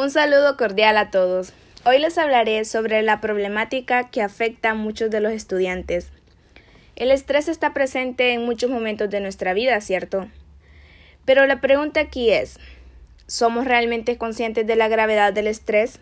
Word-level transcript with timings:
Un 0.00 0.12
saludo 0.12 0.56
cordial 0.56 0.96
a 0.96 1.10
todos. 1.10 1.52
Hoy 1.84 1.98
les 1.98 2.18
hablaré 2.18 2.64
sobre 2.64 3.02
la 3.02 3.20
problemática 3.20 4.08
que 4.10 4.22
afecta 4.22 4.70
a 4.70 4.74
muchos 4.74 5.10
de 5.10 5.18
los 5.18 5.32
estudiantes. 5.32 6.12
El 6.94 7.10
estrés 7.10 7.48
está 7.48 7.74
presente 7.74 8.32
en 8.32 8.44
muchos 8.44 8.70
momentos 8.70 9.10
de 9.10 9.18
nuestra 9.18 9.54
vida, 9.54 9.80
¿cierto? 9.80 10.28
Pero 11.24 11.48
la 11.48 11.60
pregunta 11.60 11.98
aquí 11.98 12.30
es, 12.30 12.60
¿somos 13.26 13.64
realmente 13.64 14.18
conscientes 14.18 14.68
de 14.68 14.76
la 14.76 14.86
gravedad 14.86 15.32
del 15.32 15.48
estrés? 15.48 15.98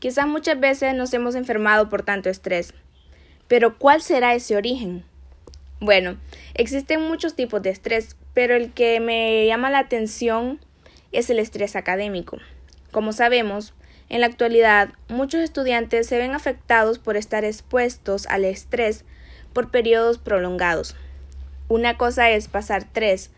Quizás 0.00 0.26
muchas 0.26 0.60
veces 0.60 0.94
nos 0.94 1.14
hemos 1.14 1.34
enfermado 1.34 1.88
por 1.88 2.02
tanto 2.02 2.28
estrés. 2.28 2.74
Pero 3.46 3.78
¿cuál 3.78 4.02
será 4.02 4.34
ese 4.34 4.54
origen? 4.54 5.02
Bueno, 5.80 6.18
existen 6.52 7.00
muchos 7.00 7.34
tipos 7.34 7.62
de 7.62 7.70
estrés, 7.70 8.16
pero 8.34 8.54
el 8.54 8.70
que 8.74 9.00
me 9.00 9.46
llama 9.46 9.70
la 9.70 9.78
atención 9.78 10.60
es 11.10 11.30
el 11.30 11.38
estrés 11.38 11.74
académico. 11.74 12.36
Como 12.90 13.12
sabemos, 13.12 13.74
en 14.08 14.22
la 14.22 14.26
actualidad 14.26 14.90
muchos 15.08 15.40
estudiantes 15.40 16.06
se 16.06 16.16
ven 16.16 16.34
afectados 16.34 16.98
por 16.98 17.16
estar 17.16 17.44
expuestos 17.44 18.26
al 18.26 18.44
estrés 18.44 19.04
por 19.52 19.70
periodos 19.70 20.18
prolongados. 20.18 20.96
Una 21.68 21.98
cosa 21.98 22.30
es 22.30 22.48
pasar 22.48 22.86
tres 22.90 23.30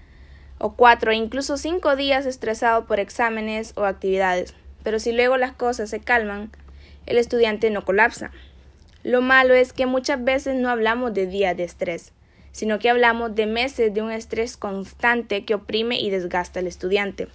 o 0.59 0.75
cuatro 0.75 1.11
e 1.11 1.17
incluso 1.17 1.57
cinco 1.57 1.97
días 1.97 2.27
estresado 2.27 2.87
por 2.87 3.01
exámenes 3.01 3.73
o 3.77 3.85
actividades, 3.85 4.55
pero 4.85 5.01
si 5.01 5.11
luego 5.11 5.37
las 5.37 5.53
cosas 5.53 5.91
se 5.91 6.01
calman, 6.01 6.53
el 7.07 7.19
estudiante 7.19 7.71
no 7.71 7.85
colapsa. 7.85 8.31
Lo 9.03 9.23
malo 9.23 9.55
es 9.55 9.73
que 9.73 9.87
muchas 9.87 10.23
veces 10.23 10.55
no 10.55 10.69
hablamos 10.69 11.15
de 11.15 11.27
días 11.27 11.57
de 11.57 11.65
estrés, 11.65 12.13
sino 12.53 12.79
que 12.79 12.91
hablamos 12.91 13.35
de 13.35 13.47
meses 13.47 13.93
de 13.93 14.03
un 14.03 14.13
estrés 14.13 14.57
constante 14.57 15.45
que 15.45 15.55
oprime 15.55 15.99
y 15.99 16.11
desgasta 16.11 16.61
al 16.61 16.67
estudiante. 16.67 17.27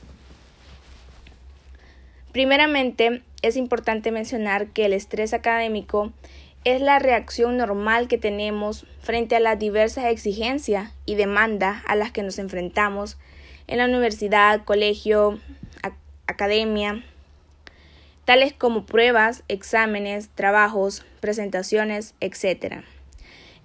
Primeramente, 2.35 3.21
es 3.43 3.55
importante 3.55 4.11
mencionar 4.11 4.67
que 4.67 4.83
el 4.83 4.91
estrés 4.91 5.33
académico 5.33 6.11
es 6.65 6.81
la 6.81 6.99
reacción 6.99 7.55
normal 7.55 8.09
que 8.09 8.17
tenemos 8.17 8.85
frente 8.99 9.37
a 9.37 9.39
las 9.39 9.57
diversas 9.57 10.07
exigencias 10.07 10.91
y 11.05 11.15
demandas 11.15 11.81
a 11.87 11.95
las 11.95 12.11
que 12.11 12.23
nos 12.23 12.37
enfrentamos 12.37 13.17
en 13.67 13.77
la 13.77 13.85
universidad, 13.85 14.65
colegio, 14.65 15.39
academia, 16.27 17.05
tales 18.25 18.51
como 18.51 18.85
pruebas, 18.85 19.43
exámenes, 19.47 20.27
trabajos, 20.27 21.05
presentaciones, 21.21 22.15
etc. 22.19 22.83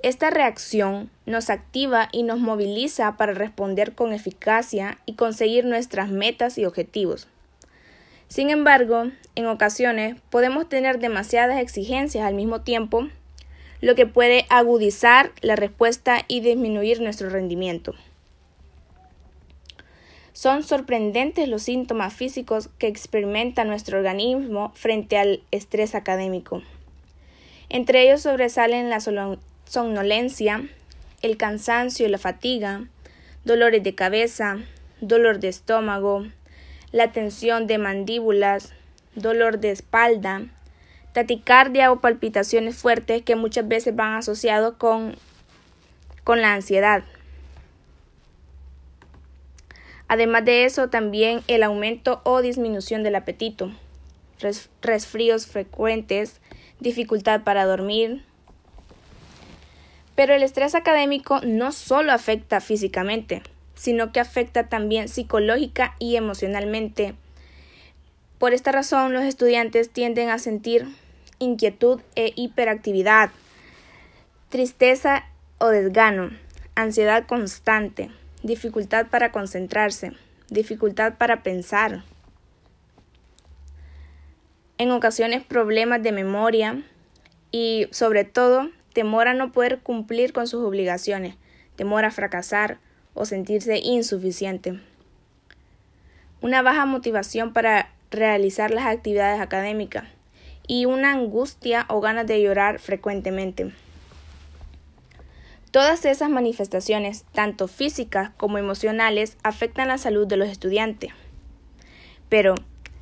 Esta 0.04 0.30
reacción 0.30 1.10
nos 1.26 1.50
activa 1.50 2.08
y 2.12 2.22
nos 2.22 2.38
moviliza 2.38 3.16
para 3.16 3.32
responder 3.34 3.96
con 3.96 4.12
eficacia 4.12 4.98
y 5.06 5.14
conseguir 5.14 5.64
nuestras 5.64 6.08
metas 6.10 6.56
y 6.56 6.66
objetivos. 6.66 7.26
Sin 8.30 8.48
embargo, 8.50 9.10
en 9.34 9.46
ocasiones 9.46 10.14
podemos 10.30 10.68
tener 10.68 11.00
demasiadas 11.00 11.60
exigencias 11.60 12.24
al 12.24 12.34
mismo 12.34 12.60
tiempo, 12.60 13.08
lo 13.80 13.96
que 13.96 14.06
puede 14.06 14.46
agudizar 14.50 15.32
la 15.40 15.56
respuesta 15.56 16.24
y 16.28 16.38
disminuir 16.38 17.00
nuestro 17.00 17.28
rendimiento. 17.28 17.92
Son 20.32 20.62
sorprendentes 20.62 21.48
los 21.48 21.64
síntomas 21.64 22.14
físicos 22.14 22.68
que 22.78 22.86
experimenta 22.86 23.64
nuestro 23.64 23.98
organismo 23.98 24.70
frente 24.76 25.18
al 25.18 25.42
estrés 25.50 25.96
académico. 25.96 26.62
Entre 27.68 28.02
ellos 28.02 28.22
sobresalen 28.22 28.90
la 28.90 29.00
somnolencia, 29.64 30.68
el 31.20 31.36
cansancio 31.36 32.06
y 32.06 32.10
la 32.10 32.18
fatiga, 32.18 32.84
dolores 33.44 33.82
de 33.82 33.96
cabeza, 33.96 34.58
dolor 35.00 35.40
de 35.40 35.48
estómago, 35.48 36.26
la 36.92 37.12
tensión 37.12 37.66
de 37.66 37.78
mandíbulas, 37.78 38.72
dolor 39.14 39.58
de 39.58 39.70
espalda, 39.70 40.42
taticardia 41.12 41.92
o 41.92 42.00
palpitaciones 42.00 42.76
fuertes 42.76 43.22
que 43.22 43.36
muchas 43.36 43.66
veces 43.66 43.94
van 43.94 44.14
asociados 44.14 44.74
con, 44.76 45.16
con 46.24 46.40
la 46.40 46.54
ansiedad. 46.54 47.02
Además 50.08 50.44
de 50.44 50.64
eso, 50.64 50.88
también 50.88 51.42
el 51.46 51.62
aumento 51.62 52.20
o 52.24 52.42
disminución 52.42 53.04
del 53.04 53.14
apetito, 53.14 53.70
resfríos 54.82 55.46
frecuentes, 55.46 56.40
dificultad 56.80 57.42
para 57.42 57.64
dormir. 57.64 58.24
Pero 60.16 60.34
el 60.34 60.42
estrés 60.42 60.74
académico 60.74 61.40
no 61.44 61.70
solo 61.70 62.12
afecta 62.12 62.60
físicamente, 62.60 63.42
sino 63.80 64.12
que 64.12 64.20
afecta 64.20 64.68
también 64.68 65.08
psicológica 65.08 65.96
y 65.98 66.16
emocionalmente. 66.16 67.14
Por 68.38 68.52
esta 68.52 68.72
razón, 68.72 69.14
los 69.14 69.22
estudiantes 69.22 69.88
tienden 69.88 70.28
a 70.28 70.38
sentir 70.38 70.86
inquietud 71.38 72.02
e 72.14 72.34
hiperactividad, 72.36 73.30
tristeza 74.50 75.24
o 75.56 75.68
desgano, 75.68 76.28
ansiedad 76.74 77.24
constante, 77.26 78.10
dificultad 78.42 79.06
para 79.06 79.32
concentrarse, 79.32 80.12
dificultad 80.50 81.14
para 81.14 81.42
pensar, 81.42 82.02
en 84.76 84.90
ocasiones 84.90 85.42
problemas 85.42 86.02
de 86.02 86.12
memoria 86.12 86.82
y 87.50 87.88
sobre 87.92 88.24
todo 88.24 88.68
temor 88.92 89.26
a 89.26 89.32
no 89.32 89.52
poder 89.52 89.78
cumplir 89.78 90.34
con 90.34 90.46
sus 90.46 90.62
obligaciones, 90.62 91.36
temor 91.76 92.04
a 92.04 92.10
fracasar, 92.10 92.78
o 93.14 93.24
sentirse 93.24 93.78
insuficiente. 93.78 94.80
Una 96.40 96.62
baja 96.62 96.86
motivación 96.86 97.52
para 97.52 97.90
realizar 98.10 98.70
las 98.70 98.86
actividades 98.86 99.40
académicas 99.40 100.04
y 100.66 100.86
una 100.86 101.12
angustia 101.12 101.84
o 101.88 102.00
ganas 102.00 102.26
de 102.26 102.40
llorar 102.40 102.78
frecuentemente. 102.78 103.72
Todas 105.70 106.04
esas 106.04 106.30
manifestaciones, 106.30 107.24
tanto 107.32 107.68
físicas 107.68 108.30
como 108.36 108.58
emocionales, 108.58 109.36
afectan 109.44 109.88
la 109.88 109.98
salud 109.98 110.26
de 110.26 110.36
los 110.36 110.48
estudiantes. 110.48 111.12
Pero, 112.28 112.54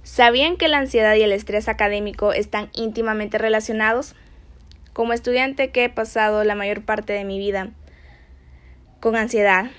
¿sabían 0.03 0.57
que 0.57 0.69
la 0.69 0.79
ansiedad 0.79 1.15
y 1.15 1.23
el 1.23 1.33
estrés 1.33 1.69
académico 1.69 2.33
están 2.33 2.71
íntimamente 2.75 3.39
relacionados? 3.39 4.15
Como 4.93 5.15
estudiante 5.15 5.71
que 5.71 5.85
he 5.85 5.89
pasado 5.89 6.45
la 6.45 6.55
mayor 6.55 6.83
parte 6.83 7.13
de 7.15 7.25
mi 7.25 7.39
vida 7.39 7.71
con 9.01 9.17
ansiedad, 9.17 9.71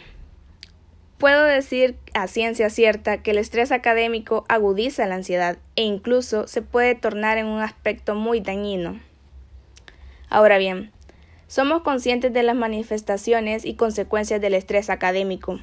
Puedo 1.19 1.43
decir 1.43 1.97
a 2.13 2.27
ciencia 2.27 2.69
cierta 2.69 3.21
que 3.21 3.31
el 3.31 3.39
estrés 3.39 3.73
académico 3.73 4.45
agudiza 4.47 5.05
la 5.05 5.15
ansiedad 5.15 5.57
e 5.75 5.83
incluso 5.83 6.47
se 6.47 6.61
puede 6.61 6.95
tornar 6.95 7.37
en 7.37 7.45
un 7.45 7.59
aspecto 7.59 8.15
muy 8.15 8.39
dañino. 8.39 9.01
Ahora 10.29 10.57
bien, 10.57 10.93
somos 11.49 11.81
conscientes 11.81 12.31
de 12.31 12.41
las 12.41 12.55
manifestaciones 12.55 13.65
y 13.65 13.73
consecuencias 13.73 14.39
del 14.39 14.53
estrés 14.53 14.89
académico, 14.89 15.59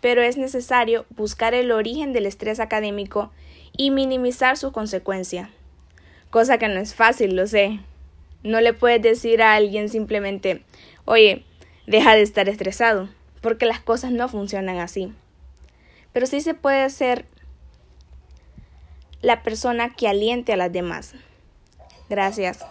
pero 0.00 0.22
es 0.22 0.36
necesario 0.36 1.04
buscar 1.10 1.52
el 1.52 1.72
origen 1.72 2.12
del 2.12 2.26
estrés 2.26 2.60
académico 2.60 3.32
y 3.76 3.90
minimizar 3.90 4.56
sus 4.56 4.70
consecuencias. 4.70 5.48
Cosa 6.30 6.58
que 6.58 6.68
no 6.68 6.78
es 6.78 6.94
fácil, 6.94 7.34
lo 7.34 7.48
sé. 7.48 7.80
No 8.44 8.60
le 8.60 8.72
puedes 8.72 9.02
decir 9.02 9.42
a 9.42 9.54
alguien 9.54 9.88
simplemente, 9.88 10.62
oye, 11.06 11.44
deja 11.88 12.14
de 12.14 12.22
estar 12.22 12.48
estresado 12.48 13.08
porque 13.42 13.66
las 13.66 13.80
cosas 13.80 14.12
no 14.12 14.28
funcionan 14.28 14.78
así. 14.78 15.12
Pero 16.14 16.26
sí 16.26 16.40
se 16.40 16.54
puede 16.54 16.88
ser 16.88 17.26
la 19.20 19.42
persona 19.42 19.94
que 19.94 20.08
aliente 20.08 20.52
a 20.52 20.56
las 20.56 20.72
demás. 20.72 21.14
Gracias. 22.08 22.64